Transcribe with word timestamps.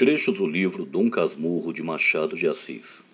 Trechos 0.00 0.38
do 0.38 0.46
livro 0.46 0.86
Dom 0.86 1.10
Casmurro 1.10 1.74
de 1.74 1.82
Machado 1.82 2.34
de 2.34 2.48
Assis. 2.48 3.04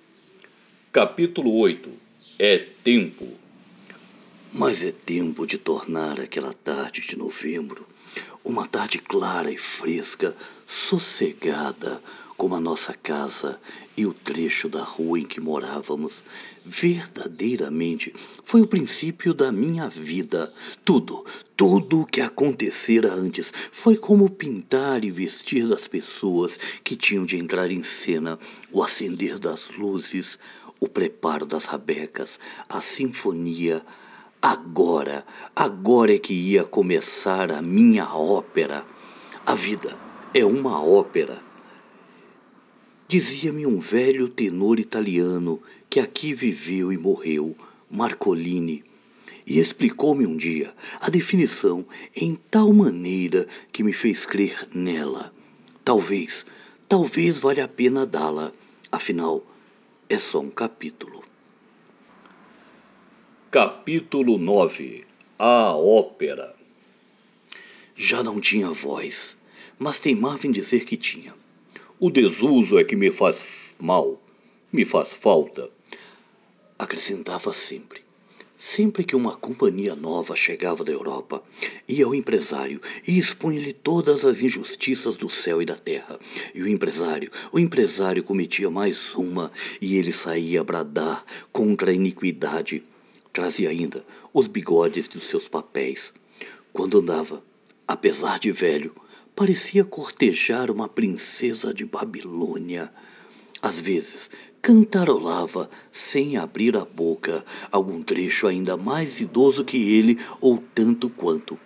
Capítulo 0.93 1.53
8 1.53 1.91
É 2.39 2.59
tempo. 2.59 3.27
Mas 4.53 4.85
é 4.85 4.93
tempo 4.93 5.45
de 5.49 5.59
tornar 5.59 6.21
aquela 6.21 6.53
tarde 6.53 7.01
de 7.01 7.19
novembro 7.19 7.85
uma 8.45 8.69
tarde 8.69 8.99
clara 9.01 9.51
e 9.51 9.59
fresca, 9.59 10.37
sossegada, 10.65 12.01
como 12.37 12.55
a 12.55 12.61
nossa 12.61 12.93
casa 12.93 13.59
e 13.97 14.05
o 14.05 14.13
trecho 14.13 14.69
da 14.69 14.83
rua 14.83 15.19
em 15.19 15.25
que 15.25 15.41
morávamos. 15.41 16.23
Verdadeiramente 16.65 18.13
foi 18.45 18.61
o 18.61 18.67
princípio 18.67 19.33
da 19.33 19.51
minha 19.51 19.89
vida. 19.89 20.53
Tudo, 20.85 21.25
tudo 21.57 22.03
o 22.03 22.07
que 22.07 22.21
acontecera 22.21 23.13
antes 23.13 23.53
foi 23.73 23.97
como 23.97 24.29
pintar 24.29 25.05
e 25.05 25.11
vestir 25.11 25.67
das 25.67 25.89
pessoas 25.89 26.59
que 26.85 26.97
tinham 26.97 27.25
de 27.25 27.37
entrar 27.37 27.71
em 27.71 27.83
cena, 27.83 28.39
o 28.71 28.83
acender 28.83 29.39
das 29.39 29.71
luzes, 29.71 30.39
o 30.79 30.89
preparo 30.89 31.47
das 31.47 31.65
rabecas, 31.65 32.39
a 32.69 32.81
sinfonia. 32.81 33.83
Agora, 34.43 35.25
agora 35.55 36.15
é 36.15 36.19
que 36.19 36.35
ia 36.35 36.65
começar 36.65 37.51
a 37.51 37.63
minha 37.63 38.13
ópera. 38.13 38.85
A 39.47 39.55
vida 39.55 39.97
é 40.35 40.45
uma 40.45 40.85
ópera 40.85 41.46
Dizia-me 43.09 43.65
um 43.65 43.79
velho 43.79 44.29
tenor 44.29 44.81
italiano 44.81 45.63
que 45.89 46.01
aqui 46.01 46.35
viveu 46.35 46.93
e 46.93 46.99
morreu, 46.99 47.57
Marcolini, 47.89 48.83
e 49.47 49.61
explicou-me 49.61 50.27
um 50.27 50.37
dia 50.37 50.75
a 51.01 51.09
definição 51.09 51.87
em 52.17 52.35
tal 52.51 52.73
maneira 52.73 53.47
que 53.71 53.85
me 53.85 53.93
fez 53.93 54.27
crer 54.27 54.67
nela. 54.75 55.33
Talvez, 55.85 56.45
talvez 56.89 57.39
valha 57.39 57.67
a 57.67 57.69
pena 57.69 58.05
dá-la, 58.05 58.53
afinal, 58.91 59.47
é 60.09 60.19
só 60.19 60.41
um 60.41 60.51
capítulo. 60.51 61.23
Capítulo 63.53 64.37
9 64.37 65.05
A 65.39 65.73
Ópera 65.73 66.57
Já 67.95 68.25
não 68.25 68.41
tinha 68.41 68.69
voz, 68.73 69.39
mas 69.79 70.01
teimava 70.01 70.45
em 70.49 70.51
dizer 70.51 70.85
que 70.85 70.97
tinha. 70.97 71.46
O 71.99 72.11
desuso 72.11 72.79
é 72.79 72.85
que 72.85 72.95
me 72.95 73.11
faz 73.11 73.75
mal, 73.81 74.21
me 74.71 74.85
faz 74.85 75.15
falta. 75.15 75.71
Acrescentava 76.79 77.55
sempre. 77.55 78.03
Sempre 78.59 79.03
que 79.03 79.17
uma 79.17 79.35
companhia 79.35 79.97
nova 79.97 80.37
chegava 80.37 80.85
da 80.85 80.93
Europa, 80.93 81.43
ia 81.89 82.05
ao 82.05 82.15
empresário 82.15 82.83
e 83.09 83.17
expunha-lhe 83.17 83.73
todas 83.73 84.27
as 84.27 84.43
injustiças 84.43 85.17
do 85.17 85.31
céu 85.31 85.63
e 85.63 85.65
da 85.65 85.75
terra. 85.75 86.21
E 86.55 86.63
o 86.63 86.69
empresário, 86.69 87.31
o 87.51 87.59
empresário 87.59 88.23
cometia 88.23 88.71
mais 88.71 89.15
uma 89.15 89.51
e 89.81 89.97
ele 89.97 90.13
saía 90.13 90.61
a 90.61 90.65
bradar 90.65 91.25
contra 91.51 91.91
a 91.91 91.95
iniquidade. 91.95 92.85
Trazia 93.33 93.71
ainda 93.71 94.05
os 94.35 94.49
bigodes 94.49 95.09
dos 95.09 95.27
seus 95.27 95.49
papéis. 95.49 96.13
Quando 96.75 96.99
andava, 96.99 97.43
apesar 97.89 98.39
de 98.39 98.53
velho, 98.53 98.93
parecia 99.37 99.85
cortejar 99.85 100.71
uma 100.71 100.89
princesa 100.89 101.75
de 101.75 101.85
Babilônia. 101.85 102.91
Às 103.61 103.79
vezes, 103.79 104.31
cantarolava, 104.63 105.69
sem 105.93 106.39
abrir 106.39 106.75
a 106.75 106.87
boca, 106.87 107.45
algum 107.71 108.03
trecho 108.03 108.47
ainda 108.47 108.79
mais 108.79 109.21
idoso 109.21 109.63
que 109.63 109.77
ele 109.77 110.19
ou 110.41 110.57
tanto 110.75 111.11
quanto. 111.11 111.59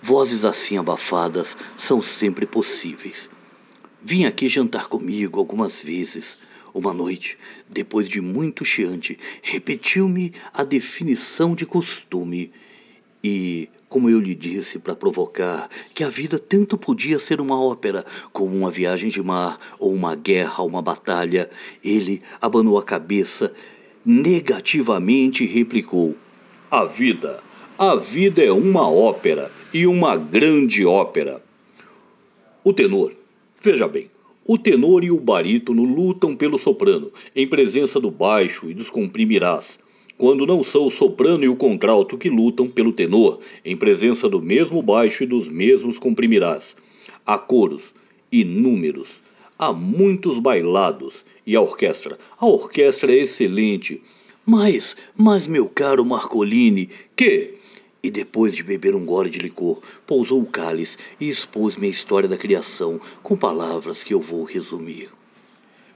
Vozes 0.00 0.46
assim 0.46 0.78
abafadas 0.78 1.58
são 1.76 2.00
sempre 2.00 2.46
possíveis. 2.46 3.28
Vinha 4.02 4.28
aqui 4.28 4.48
jantar 4.48 4.88
comigo 4.88 5.38
algumas 5.38 5.82
vezes. 5.82 6.38
Uma 6.72 6.92
noite, 6.92 7.38
depois 7.68 8.08
de 8.08 8.20
muito 8.20 8.64
chiante, 8.64 9.18
repetiu-me 9.42 10.32
a 10.52 10.64
definição 10.64 11.54
de 11.54 11.64
costume 11.64 12.50
e 13.22 13.68
como 13.94 14.10
eu 14.10 14.18
lhe 14.18 14.34
disse 14.34 14.80
para 14.80 14.96
provocar, 14.96 15.70
que 15.94 16.02
a 16.02 16.08
vida 16.08 16.36
tanto 16.36 16.76
podia 16.76 17.16
ser 17.20 17.40
uma 17.40 17.62
ópera 17.62 18.04
como 18.32 18.52
uma 18.52 18.68
viagem 18.68 19.08
de 19.08 19.22
mar 19.22 19.56
ou 19.78 19.92
uma 19.92 20.16
guerra, 20.16 20.64
uma 20.64 20.82
batalha, 20.82 21.48
ele 21.80 22.20
abanou 22.40 22.76
a 22.76 22.82
cabeça 22.82 23.52
negativamente 24.04 25.44
e 25.44 25.46
replicou: 25.46 26.16
A 26.68 26.84
vida, 26.84 27.40
a 27.78 27.94
vida 27.94 28.42
é 28.42 28.50
uma 28.50 28.90
ópera 28.90 29.52
e 29.72 29.86
uma 29.86 30.16
grande 30.16 30.84
ópera. 30.84 31.40
O 32.64 32.72
tenor, 32.72 33.12
veja 33.62 33.86
bem, 33.86 34.10
o 34.44 34.58
tenor 34.58 35.04
e 35.04 35.12
o 35.12 35.20
barítono 35.20 35.84
lutam 35.84 36.34
pelo 36.34 36.58
soprano, 36.58 37.12
em 37.36 37.46
presença 37.46 38.00
do 38.00 38.10
baixo 38.10 38.68
e 38.68 38.74
dos 38.74 38.90
comprimirás 38.90 39.78
quando 40.16 40.46
não 40.46 40.62
são 40.62 40.86
o 40.86 40.90
soprano 40.90 41.44
e 41.44 41.48
o 41.48 41.56
contralto 41.56 42.16
que 42.16 42.30
lutam 42.30 42.68
pelo 42.68 42.92
tenor, 42.92 43.40
em 43.64 43.76
presença 43.76 44.28
do 44.28 44.40
mesmo 44.40 44.80
baixo 44.82 45.24
e 45.24 45.26
dos 45.26 45.48
mesmos 45.48 45.98
comprimirás. 45.98 46.76
Há 47.26 47.38
coros, 47.38 47.92
inúmeros, 48.30 49.08
há 49.58 49.72
muitos 49.72 50.38
bailados, 50.38 51.24
e 51.46 51.54
a 51.56 51.60
orquestra, 51.60 52.18
a 52.38 52.46
orquestra 52.46 53.12
é 53.12 53.16
excelente. 53.16 54.02
Mas, 54.46 54.96
mas 55.16 55.46
meu 55.46 55.68
caro 55.68 56.04
Marcolini, 56.04 56.90
que... 57.16 57.54
E 58.02 58.10
depois 58.10 58.54
de 58.54 58.62
beber 58.62 58.94
um 58.94 59.06
gole 59.06 59.30
de 59.30 59.38
licor, 59.38 59.80
pousou 60.06 60.42
o 60.42 60.46
cálice 60.46 60.98
e 61.18 61.26
expôs-me 61.26 61.86
a 61.86 61.90
história 61.90 62.28
da 62.28 62.36
criação 62.36 63.00
com 63.22 63.34
palavras 63.34 64.04
que 64.04 64.12
eu 64.12 64.20
vou 64.20 64.44
resumir. 64.44 65.08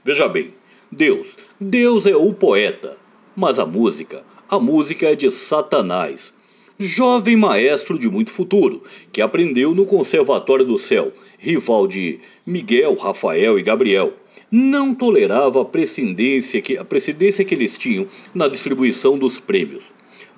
Veja 0.03 0.27
bem, 0.27 0.55
Deus, 0.91 1.27
Deus 1.61 2.07
é 2.07 2.15
o 2.15 2.33
poeta, 2.33 2.97
mas 3.35 3.59
a 3.59 3.65
música, 3.65 4.23
a 4.49 4.59
música 4.59 5.07
é 5.07 5.15
de 5.15 5.29
Satanás, 5.31 6.33
jovem 6.79 7.35
maestro 7.35 7.99
de 7.99 8.09
muito 8.09 8.31
futuro, 8.31 8.81
que 9.11 9.21
aprendeu 9.21 9.75
no 9.75 9.85
Conservatório 9.85 10.65
do 10.65 10.77
Céu, 10.77 11.11
rival 11.37 11.85
de 11.87 12.19
Miguel, 12.45 12.95
Rafael 12.95 13.59
e 13.59 13.63
Gabriel. 13.63 14.13
Não 14.49 14.95
tolerava 14.95 15.61
a 15.61 15.65
precedência 15.65 16.61
que, 16.61 16.77
a 16.77 16.85
precedência 16.85 17.43
que 17.43 17.53
eles 17.53 17.77
tinham 17.77 18.07
na 18.33 18.47
distribuição 18.47 19.17
dos 19.17 19.39
prêmios. 19.39 19.83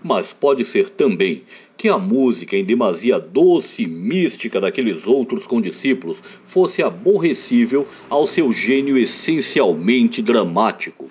Mas 0.04 0.34
pode 0.34 0.66
ser 0.66 0.90
também 0.90 1.44
que 1.78 1.88
a 1.88 1.98
música 1.98 2.58
em 2.58 2.64
demasia 2.64 3.20
doce 3.20 3.84
e 3.84 3.88
mística 3.88 4.60
daqueles 4.60 5.06
outros 5.06 5.46
condiscípulos 5.46 6.18
fosse 6.44 6.82
aborrecível 6.82 7.88
ao 8.10 8.26
seu 8.26 8.52
gênio 8.52 8.98
essencialmente 8.98 10.22
dramático. 10.22 11.10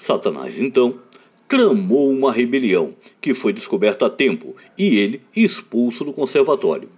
Satanás, 0.00 0.58
então, 0.58 0.98
tramou 1.46 2.10
uma 2.10 2.32
rebelião, 2.32 2.94
que 3.20 3.34
foi 3.34 3.52
descoberta 3.52 4.06
a 4.06 4.10
tempo, 4.10 4.56
e 4.76 4.98
ele 4.98 5.20
expulso 5.36 6.02
do 6.06 6.12
conservatório. 6.14 6.88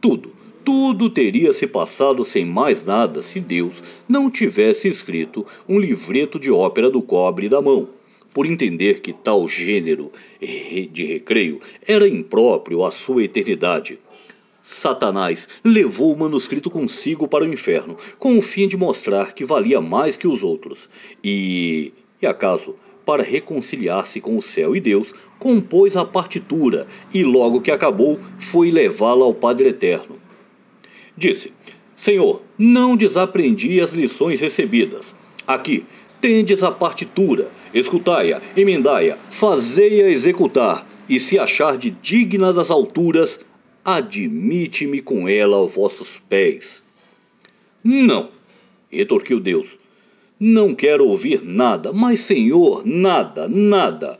Tudo, 0.00 0.32
tudo 0.64 1.10
teria 1.10 1.52
se 1.52 1.66
passado 1.66 2.24
sem 2.24 2.46
mais 2.46 2.84
nada 2.84 3.20
se 3.20 3.40
Deus 3.40 3.82
não 4.08 4.30
tivesse 4.30 4.86
escrito 4.86 5.44
um 5.68 5.76
livreto 5.76 6.38
de 6.38 6.48
ópera 6.48 6.88
do 6.88 7.02
cobre 7.02 7.48
da 7.48 7.60
mão, 7.60 7.88
por 8.32 8.46
entender 8.46 9.00
que 9.00 9.12
tal 9.12 9.48
gênero 9.48 10.12
de 10.40 11.04
recreio 11.04 11.58
era 11.84 12.06
impróprio 12.06 12.84
à 12.84 12.92
sua 12.92 13.24
eternidade. 13.24 13.98
Satanás 14.62 15.48
levou 15.64 16.12
o 16.12 16.18
manuscrito 16.18 16.70
consigo 16.70 17.26
para 17.26 17.44
o 17.44 17.52
inferno, 17.52 17.96
com 18.20 18.38
o 18.38 18.42
fim 18.42 18.68
de 18.68 18.76
mostrar 18.76 19.34
que 19.34 19.44
valia 19.44 19.80
mais 19.80 20.16
que 20.16 20.28
os 20.28 20.44
outros. 20.44 20.88
E 21.24 21.92
e 22.20 22.26
acaso, 22.26 22.76
para 23.04 23.22
reconciliar-se 23.22 24.20
com 24.20 24.36
o 24.36 24.42
céu 24.42 24.74
e 24.74 24.80
Deus, 24.80 25.12
compôs 25.38 25.96
a 25.96 26.04
partitura 26.04 26.86
e, 27.14 27.22
logo 27.22 27.60
que 27.60 27.70
acabou, 27.70 28.18
foi 28.38 28.70
levá-la 28.70 29.24
ao 29.24 29.34
Padre 29.34 29.68
Eterno. 29.68 30.18
Disse: 31.16 31.52
Senhor, 31.94 32.42
não 32.58 32.96
desaprendi 32.96 33.80
as 33.80 33.92
lições 33.92 34.40
recebidas. 34.40 35.14
Aqui, 35.46 35.86
tendes 36.20 36.62
a 36.62 36.70
partitura, 36.70 37.50
escutai-a, 37.72 38.40
emendai-a, 38.56 39.16
fazei-a 39.30 40.08
executar, 40.08 40.86
e 41.08 41.20
se 41.20 41.38
achar 41.38 41.78
de 41.78 41.90
digna 41.90 42.52
das 42.52 42.70
alturas, 42.70 43.38
admite-me 43.84 45.00
com 45.00 45.28
ela 45.28 45.56
aos 45.56 45.74
vossos 45.74 46.20
pés. 46.28 46.82
Não, 47.84 48.30
retorquiu 48.90 49.38
Deus, 49.38 49.78
não 50.38 50.74
quero 50.74 51.08
ouvir 51.08 51.42
nada, 51.42 51.92
mas 51.92 52.20
Senhor, 52.20 52.82
nada, 52.84 53.48
nada. 53.48 54.18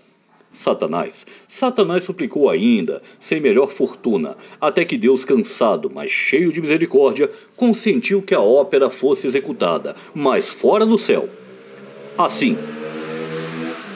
Satanás. 0.51 1.27
Satanás 1.47 2.05
suplicou 2.05 2.49
ainda, 2.49 3.03
sem 3.21 3.41
melhor 3.41 3.71
fortuna, 3.71 4.37
até 4.59 4.85
que 4.85 4.97
Deus, 4.97 5.25
cansado, 5.25 5.91
mas 5.95 6.11
cheio 6.11 6.51
de 6.51 6.63
misericórdia, 6.63 7.31
consentiu 7.55 8.23
que 8.23 8.35
a 8.35 8.41
ópera 8.41 8.89
fosse 8.89 9.27
executada, 9.27 9.95
mas 10.15 10.49
fora 10.49 10.87
do 10.87 10.99
céu. 10.99 11.29
Assim, 12.17 12.57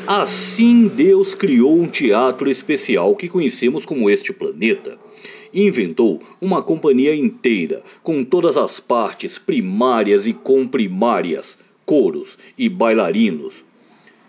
assim 0.06 0.86
Deus 0.88 1.34
criou 1.34 1.80
um 1.80 1.88
teatro 1.88 2.50
especial 2.50 3.16
que 3.16 3.28
conhecemos 3.28 3.86
como 3.86 4.10
este 4.10 4.32
planeta. 4.32 4.98
inventou 5.52 6.20
uma 6.40 6.62
companhia 6.62 7.16
inteira, 7.16 7.82
com 8.02 8.22
todas 8.22 8.56
as 8.56 8.78
partes 8.78 9.38
primárias 9.38 10.26
e 10.26 10.32
comprimárias, 10.32 11.58
coros 11.90 12.38
e 12.56 12.68
bailarinos. 12.68 13.64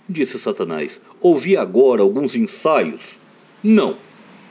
Disse 0.10 0.40
Satanás: 0.40 1.00
Ouvi 1.22 1.56
agora 1.56 2.02
alguns 2.02 2.36
ensaios. 2.36 3.19
Não, 3.63 3.98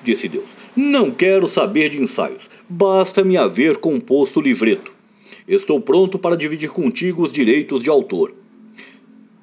disse 0.04 0.28
Deus. 0.28 0.48
Não 0.76 1.10
quero 1.10 1.48
saber 1.48 1.88
de 1.88 2.00
ensaios. 2.00 2.48
Basta-me 2.68 3.36
haver 3.36 3.78
composto 3.78 4.38
o 4.38 4.42
livreto. 4.42 4.94
Estou 5.48 5.80
pronto 5.80 6.20
para 6.20 6.36
dividir 6.36 6.70
contigo 6.70 7.24
os 7.24 7.32
direitos 7.32 7.82
de 7.82 7.90
autor. 7.90 8.32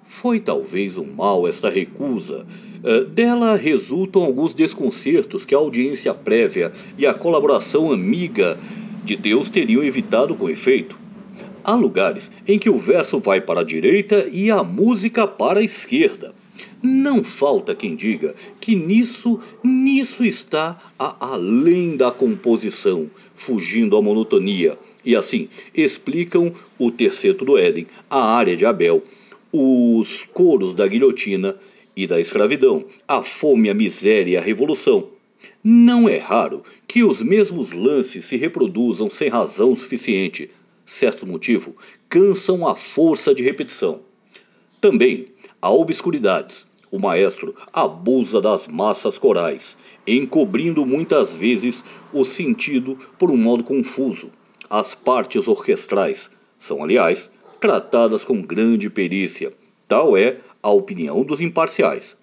Foi 0.08 0.40
talvez 0.40 0.98
um 0.98 1.04
mal 1.06 1.46
esta 1.46 1.70
recusa. 1.70 2.48
Uh, 2.82 3.04
dela 3.04 3.58
resultam 3.58 4.24
alguns 4.24 4.54
desconcertos 4.54 5.44
que 5.44 5.54
a 5.54 5.58
audiência 5.58 6.14
prévia 6.14 6.72
e 6.98 7.06
a 7.06 7.14
colaboração 7.14 7.92
amiga 7.92 8.58
de 9.04 9.18
Deus 9.18 9.50
teriam 9.50 9.84
evitado 9.84 10.36
com 10.36 10.50
efeito. 10.50 11.07
Há 11.68 11.76
lugares 11.76 12.32
em 12.48 12.58
que 12.58 12.70
o 12.70 12.78
verso 12.78 13.20
vai 13.20 13.42
para 13.42 13.60
a 13.60 13.64
direita 13.64 14.26
e 14.32 14.50
a 14.50 14.64
música 14.64 15.28
para 15.28 15.60
a 15.60 15.62
esquerda. 15.62 16.34
Não 16.82 17.26
falta 17.26 17.76
quem 17.76 17.94
diga 17.94 18.34
que 18.58 18.74
nisso, 18.74 19.42
nisso 19.62 20.24
está 20.24 20.78
a 20.98 21.34
além 21.34 21.98
da 21.98 22.10
composição, 22.10 23.12
fugindo 23.36 23.98
à 23.98 24.02
monotonia. 24.02 24.80
E 25.04 25.14
assim 25.14 25.50
explicam 25.76 26.54
o 26.80 26.90
terceto 26.90 27.44
do 27.44 27.58
Éden, 27.58 27.86
a 28.10 28.38
área 28.38 28.56
de 28.56 28.66
Abel, 28.66 29.04
os 29.52 30.24
coros 30.24 30.74
da 30.74 30.88
guilhotina 30.88 31.58
e 31.94 32.08
da 32.08 32.18
escravidão, 32.18 32.86
a 33.06 33.24
fome, 33.24 33.70
a 33.70 33.74
miséria 33.74 34.32
e 34.32 34.38
a 34.38 34.42
revolução. 34.42 35.10
Não 35.62 36.08
é 36.08 36.18
raro 36.18 36.64
que 36.88 37.04
os 37.04 37.22
mesmos 37.22 37.74
lances 37.74 38.24
se 38.24 38.38
reproduzam 38.38 39.10
sem 39.10 39.28
razão 39.28 39.76
suficiente. 39.76 40.50
Certo 40.88 41.28
motivo, 41.28 41.76
cansam 42.08 42.66
a 42.66 42.74
força 42.74 43.36
de 43.36 43.44
repetição. 43.44 44.00
Também 44.80 45.28
há 45.62 45.70
obscuridades. 45.70 46.66
O 46.90 46.98
maestro 46.98 47.54
abusa 47.74 48.40
das 48.40 48.70
massas 48.70 49.20
corais, 49.20 49.78
encobrindo 50.08 50.86
muitas 50.86 51.36
vezes 51.36 51.84
o 52.14 52.24
sentido 52.24 52.98
por 53.20 53.30
um 53.30 53.36
modo 53.36 53.66
confuso. 53.66 54.32
As 54.70 54.96
partes 54.96 55.46
orquestrais 55.46 56.32
são, 56.58 56.82
aliás, 56.82 57.30
tratadas 57.60 58.24
com 58.24 58.42
grande 58.42 58.90
perícia. 58.90 59.52
Tal 59.90 60.16
é 60.16 60.38
a 60.64 60.70
opinião 60.70 61.22
dos 61.22 61.42
imparciais. 61.42 62.16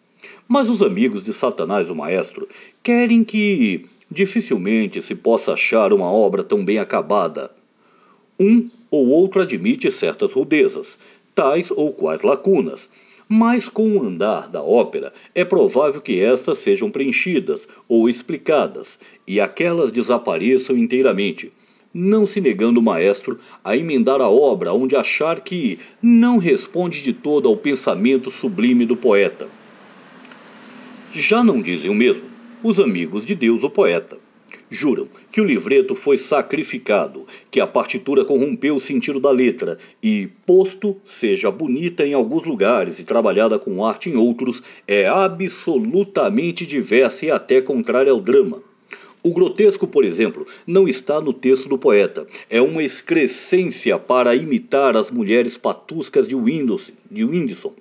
Mas 0.49 0.71
os 0.71 0.81
amigos 0.81 1.23
de 1.23 1.35
Satanás, 1.35 1.91
o 1.91 1.95
maestro, 1.95 2.49
querem 2.83 3.25
que 3.25 3.85
dificilmente 4.11 5.03
se 5.03 5.15
possa 5.15 5.53
achar 5.53 5.93
uma 5.93 6.11
obra 6.11 6.43
tão 6.43 6.65
bem 6.65 6.79
acabada. 6.79 7.51
Um 8.39 8.69
ou 8.91 9.09
outro 9.09 9.43
admite 9.43 9.91
certas 9.91 10.33
rudezas, 10.33 10.99
tais 11.35 11.71
ou 11.71 11.93
quais 11.93 12.23
lacunas, 12.23 12.89
mas 13.29 13.69
com 13.69 13.97
o 13.97 14.03
andar 14.03 14.49
da 14.49 14.63
ópera 14.63 15.13
é 15.35 15.45
provável 15.45 16.01
que 16.01 16.21
estas 16.21 16.59
sejam 16.59 16.91
preenchidas 16.91 17.67
ou 17.89 18.09
explicadas 18.09 18.99
e 19.27 19.41
aquelas 19.41 19.91
desapareçam 19.91 20.77
inteiramente 20.77 21.53
não 21.95 22.27
se 22.27 22.41
negando 22.41 22.81
o 22.81 22.83
maestro 22.83 23.39
a 23.63 23.77
emendar 23.77 24.21
a 24.21 24.29
obra 24.29 24.73
onde 24.73 24.97
achar 24.97 25.41
que 25.41 25.79
não 26.03 26.39
responde 26.39 27.01
de 27.01 27.13
todo 27.13 27.49
ao 27.49 27.57
pensamento 27.57 28.33
sublime 28.33 28.85
do 28.85 28.97
poeta. 28.97 29.49
Já 31.13 31.45
não 31.45 31.63
dizem 31.63 31.89
o 31.89 31.95
mesmo 31.95 32.25
os 32.65 32.81
amigos 32.81 33.25
de 33.25 33.35
Deus, 33.35 33.63
o 33.63 33.71
poeta. 33.71 34.24
Juram 34.71 35.09
que 35.31 35.41
o 35.41 35.45
livreto 35.45 35.95
foi 35.95 36.17
sacrificado, 36.17 37.27
que 37.51 37.61
a 37.61 37.67
partitura 37.67 38.25
corrompeu 38.25 38.77
o 38.77 38.81
sentido 38.81 39.21
da 39.21 39.31
letra 39.31 39.79
e, 40.03 40.29
posto 40.47 40.97
seja 41.05 41.51
bonita 41.51 42.07
em 42.07 42.15
alguns 42.15 42.45
lugares 42.45 42.99
e 42.99 43.05
trabalhada 43.05 43.59
com 43.59 43.85
arte 43.85 44.09
em 44.09 44.17
outros, 44.17 44.63
é 44.89 45.07
absolutamente 45.07 46.67
diversa 46.67 47.27
e 47.27 47.31
até 47.31 47.61
contrária 47.61 48.11
ao 48.11 48.21
drama. 48.21 48.63
O 49.23 49.33
grotesco, 49.33 49.87
por 49.87 50.05
exemplo, 50.05 50.47
não 50.67 50.87
está 50.87 51.19
no 51.19 51.33
texto 51.33 51.67
do 51.67 51.79
poeta. 51.79 52.27
É 52.51 52.61
uma 52.61 52.83
excrescência 52.83 53.99
para 53.99 54.35
imitar 54.35 54.99
as 54.99 55.11
mulheres 55.11 55.57
patuscas 55.57 56.29
de 56.29 56.35
Windson. 56.35 57.73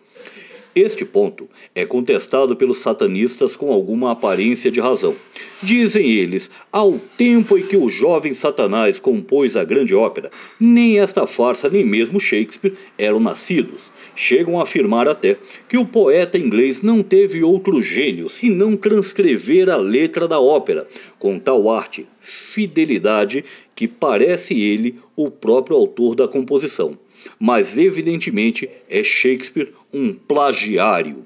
Este 0.75 1.05
ponto 1.05 1.47
é 1.75 1.85
contestado 1.85 2.55
pelos 2.55 2.79
satanistas 2.79 3.55
com 3.55 3.71
alguma 3.71 4.11
aparência 4.11 4.71
de 4.71 4.81
razão. 4.81 5.15
Dizem 5.61 6.09
eles, 6.09 6.49
ao 6.71 6.99
tempo 7.15 7.55
em 7.55 7.61
que 7.61 7.77
o 7.77 7.89
jovem 7.89 8.33
Satanás 8.33 8.99
compôs 8.99 9.55
a 9.55 9.63
grande 9.63 9.93
ópera, 9.93 10.31
nem 10.59 10.99
esta 10.99 11.27
farsa 11.27 11.69
nem 11.69 11.85
mesmo 11.85 12.19
Shakespeare 12.19 12.73
eram 12.97 13.19
nascidos. 13.19 13.91
Chegam 14.15 14.59
a 14.59 14.63
afirmar 14.63 15.07
até 15.07 15.37
que 15.69 15.77
o 15.77 15.85
poeta 15.85 16.39
inglês 16.39 16.81
não 16.81 17.03
teve 17.03 17.43
outro 17.43 17.79
gênio 17.79 18.27
senão 18.27 18.75
transcrever 18.75 19.69
a 19.69 19.77
letra 19.77 20.27
da 20.27 20.39
ópera, 20.39 20.87
com 21.19 21.37
tal 21.37 21.69
arte, 21.69 22.07
fidelidade, 22.19 23.45
que 23.75 23.87
parece 23.87 24.59
ele 24.59 24.99
o 25.15 25.29
próprio 25.29 25.77
autor 25.77 26.15
da 26.15 26.27
composição 26.27 26.97
mas 27.39 27.77
evidentemente 27.77 28.69
é 28.89 29.03
Shakespeare 29.03 29.73
um 29.93 30.13
plagiário. 30.13 31.25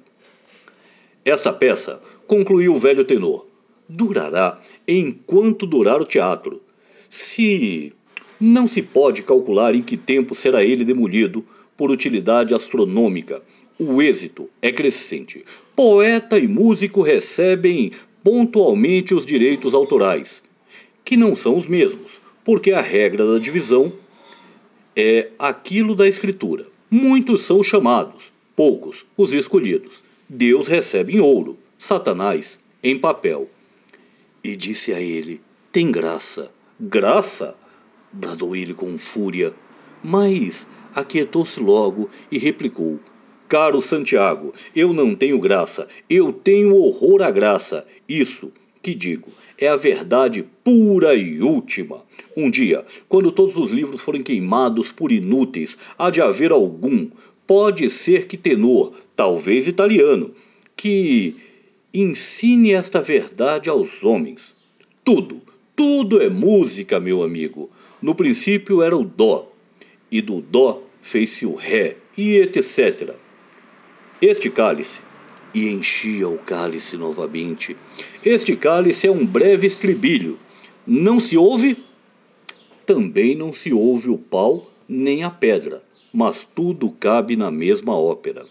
Esta 1.24 1.52
peça, 1.52 2.02
concluiu 2.26 2.74
o 2.74 2.80
velho 2.80 3.04
tenor, 3.04 3.48
durará 3.88 4.60
enquanto 4.88 5.66
durar 5.66 6.02
o 6.02 6.06
teatro. 6.06 6.62
Se 7.10 7.94
não 8.40 8.68
se 8.68 8.82
pode 8.82 9.24
calcular 9.24 9.74
em 9.74 9.82
que 9.82 9.98
tempo 9.98 10.36
será 10.36 10.64
ele 10.64 10.86
demolido 10.86 11.46
por 11.76 11.92
utilidade 11.92 12.54
astronômica, 12.54 13.42
o 13.80 14.02
êxito 14.02 14.50
é 14.62 14.72
crescente. 14.72 15.46
Poeta 15.76 16.38
e 16.38 16.48
músico 16.48 17.02
recebem 17.02 17.92
pontualmente 18.24 19.14
os 19.14 19.26
direitos 19.26 19.74
autorais, 19.74 20.42
que 21.06 21.16
não 21.16 21.36
são 21.36 21.58
os 21.58 21.68
mesmos, 21.68 22.20
porque 22.44 22.72
a 22.72 22.82
regra 22.82 23.26
da 23.26 23.40
divisão 23.40 23.94
é 25.00 25.30
aquilo 25.38 25.94
da 25.94 26.08
Escritura. 26.08 26.66
Muitos 26.90 27.44
são 27.44 27.62
chamados, 27.62 28.34
poucos 28.56 29.06
os 29.16 29.32
escolhidos. 29.32 30.04
Deus 30.28 30.68
recebe 30.68 31.16
em 31.16 31.20
ouro, 31.20 31.56
Satanás 31.78 32.60
em 32.82 32.98
papel. 32.98 33.48
E 34.44 34.56
disse 34.56 34.92
a 34.92 35.00
ele: 35.00 35.40
Tem 35.72 35.92
graça. 35.92 36.52
Graça? 36.80 37.56
bradou 38.12 38.56
ele 38.56 38.74
com 38.74 38.98
fúria. 38.98 39.54
Mas 40.04 40.66
aquietou-se 40.96 41.60
logo 41.60 42.10
e 42.32 42.40
replicou: 42.40 43.00
Caro 43.48 43.84
Santiago, 43.84 44.52
eu 44.76 44.94
não 44.94 45.16
tenho 45.16 45.40
graça, 45.40 45.88
eu 46.10 46.34
tenho 46.34 46.76
horror 46.76 47.22
à 47.22 47.30
graça. 47.30 47.86
Isso 48.10 48.52
que 48.82 48.94
digo 48.96 49.32
é 49.58 49.68
a 49.68 49.76
verdade 49.76 50.46
pura 50.64 51.16
e 51.16 51.42
última. 51.42 52.04
Um 52.36 52.50
dia, 52.50 52.86
quando 53.10 53.32
todos 53.32 53.56
os 53.56 53.72
livros 53.72 54.02
forem 54.02 54.22
queimados 54.22 54.92
por 54.92 55.12
inúteis, 55.12 55.78
há 55.98 56.10
de 56.10 56.22
haver 56.22 56.52
algum, 56.52 57.10
pode 57.46 57.90
ser 57.90 58.28
que 58.28 58.38
tenor, 58.38 58.94
talvez 59.16 59.68
italiano, 59.68 60.32
que 60.76 61.36
ensine 61.94 62.74
esta 62.74 63.02
verdade 63.02 63.70
aos 63.70 64.04
homens. 64.04 64.56
Tudo, 65.04 65.42
tudo 65.76 66.22
é 66.22 66.30
música, 66.30 67.00
meu 67.00 67.24
amigo. 67.24 67.70
No 68.02 68.14
princípio 68.14 68.84
era 68.84 68.96
o 68.96 69.04
dó, 69.04 69.52
e 70.12 70.22
do 70.22 70.42
dó 70.42 70.84
fez-se 71.02 71.46
o 71.46 71.56
ré, 71.56 71.98
e 72.16 72.36
etc. 72.36 73.16
Este 74.22 74.50
cálice 74.50 75.02
e 75.58 75.70
enchia 75.70 76.30
o 76.30 76.38
cálice 76.38 76.98
novamente. 76.98 77.76
Este 78.24 78.56
cálice 78.56 79.08
é 79.08 79.12
um 79.12 79.26
breve 79.26 79.66
estribilho. 79.66 80.38
Não 80.86 81.20
se 81.20 81.36
ouve? 81.36 81.84
Também 82.86 83.36
não 83.36 83.52
se 83.52 83.74
ouve 83.74 84.10
o 84.10 84.20
pau 84.20 84.72
nem 84.88 85.24
a 85.24 85.32
pedra, 85.32 85.84
mas 86.14 86.48
tudo 86.56 86.92
cabe 86.92 87.36
na 87.36 87.50
mesma 87.50 87.98
ópera. 87.98 88.46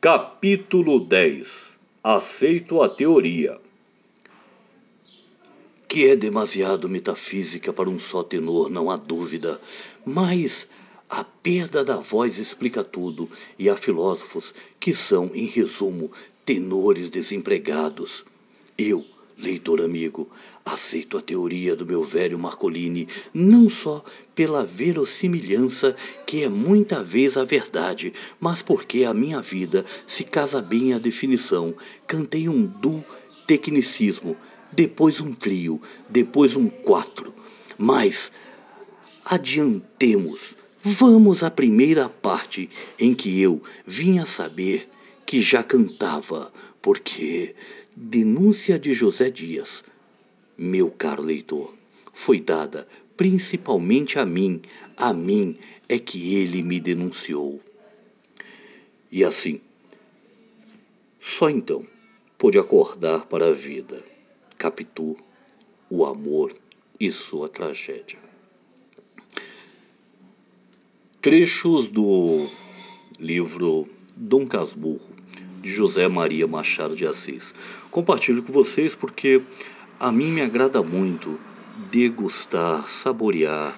Capítulo 0.00 0.98
10 0.98 1.78
Aceito 2.02 2.82
a 2.82 2.88
teoria. 2.88 3.58
Que 5.86 6.08
é 6.08 6.16
demasiado 6.16 6.88
metafísica 6.88 7.72
para 7.72 7.88
um 7.88 8.00
só 8.00 8.22
tenor, 8.22 8.68
não 8.68 8.90
há 8.90 8.96
dúvida, 8.96 9.60
mas 10.04 10.68
a 11.08 11.24
perda 11.24 11.82
da 11.82 11.96
voz 11.96 12.38
explica 12.38 12.84
tudo, 12.84 13.30
e 13.58 13.68
há 13.68 13.76
filósofos 13.76 14.54
que 14.78 14.94
são, 14.94 15.30
em 15.34 15.46
resumo, 15.46 16.10
tenores 16.44 17.08
desempregados. 17.08 18.24
Eu, 18.76 19.04
leitor 19.36 19.80
amigo, 19.80 20.28
aceito 20.64 21.16
a 21.16 21.22
teoria 21.22 21.74
do 21.74 21.86
meu 21.86 22.04
velho 22.04 22.38
Marcolini, 22.38 23.08
não 23.32 23.70
só 23.70 24.04
pela 24.34 24.64
verossimilhança, 24.64 25.96
que 26.26 26.42
é 26.42 26.48
muita 26.48 27.02
vez 27.02 27.36
a 27.36 27.44
verdade, 27.44 28.12
mas 28.38 28.60
porque 28.60 29.04
a 29.04 29.14
minha 29.14 29.40
vida 29.40 29.84
se 30.06 30.24
casa 30.24 30.60
bem 30.60 30.92
à 30.92 30.98
definição. 30.98 31.74
Cantei 32.06 32.48
um 32.48 32.66
du 32.66 33.02
tecnicismo, 33.46 34.36
depois 34.70 35.20
um 35.20 35.32
trio, 35.32 35.80
depois 36.08 36.54
um 36.54 36.68
quatro. 36.68 37.32
Mas 37.78 38.30
adiantemos, 39.24 40.57
vamos 40.82 41.42
à 41.42 41.50
primeira 41.50 42.08
parte 42.08 42.70
em 42.98 43.14
que 43.14 43.40
eu 43.40 43.62
vinha 43.86 44.24
saber 44.26 44.88
que 45.26 45.40
já 45.40 45.62
cantava, 45.62 46.52
porque 46.80 47.54
denúncia 47.94 48.78
de 48.78 48.94
José 48.94 49.30
Dias, 49.30 49.84
meu 50.56 50.90
caro 50.90 51.22
leitor, 51.22 51.74
foi 52.12 52.40
dada 52.40 52.86
principalmente 53.16 54.18
a 54.18 54.24
mim, 54.24 54.62
a 54.96 55.12
mim 55.12 55.58
é 55.88 55.98
que 55.98 56.36
ele 56.36 56.62
me 56.62 56.78
denunciou. 56.78 57.60
E 59.10 59.24
assim, 59.24 59.60
só 61.20 61.50
então 61.50 61.84
pôde 62.38 62.58
acordar 62.58 63.26
para 63.26 63.48
a 63.48 63.52
vida 63.52 64.04
Capitu, 64.56 65.16
o 65.90 66.04
amor 66.04 66.54
e 66.98 67.10
sua 67.12 67.48
tragédia. 67.48 68.27
Trechos 71.20 71.88
do 71.88 72.46
livro 73.18 73.88
Dom 74.14 74.46
Casmurro, 74.46 75.10
de 75.60 75.68
José 75.68 76.06
Maria 76.06 76.46
Machado 76.46 76.94
de 76.94 77.04
Assis. 77.04 77.52
Compartilho 77.90 78.40
com 78.40 78.52
vocês 78.52 78.94
porque 78.94 79.42
a 79.98 80.12
mim 80.12 80.28
me 80.28 80.40
agrada 80.40 80.80
muito 80.80 81.36
degustar, 81.90 82.88
saborear 82.88 83.76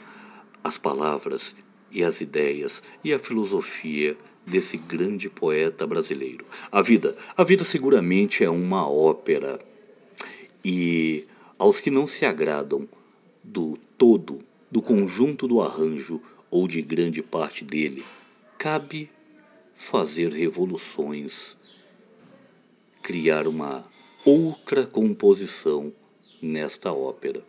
as 0.62 0.76
palavras 0.76 1.54
e 1.90 2.04
as 2.04 2.20
ideias 2.20 2.82
e 3.02 3.10
a 3.10 3.18
filosofia 3.18 4.18
desse 4.46 4.76
grande 4.76 5.30
poeta 5.30 5.86
brasileiro. 5.86 6.44
A 6.70 6.82
vida, 6.82 7.16
a 7.34 7.42
vida 7.42 7.64
seguramente 7.64 8.44
é 8.44 8.50
uma 8.50 8.86
ópera. 8.86 9.58
E 10.62 11.24
aos 11.58 11.80
que 11.80 11.90
não 11.90 12.06
se 12.06 12.26
agradam 12.26 12.86
do 13.42 13.78
todo, 13.96 14.40
do 14.70 14.82
conjunto 14.82 15.48
do 15.48 15.62
arranjo 15.62 16.20
ou 16.50 16.66
de 16.66 16.82
grande 16.82 17.22
parte 17.22 17.64
dele, 17.64 18.04
cabe 18.58 19.10
fazer 19.72 20.32
revoluções, 20.32 21.56
criar 23.02 23.46
uma 23.46 23.84
outra 24.24 24.86
composição 24.86 25.92
nesta 26.42 26.92
ópera. 26.92 27.42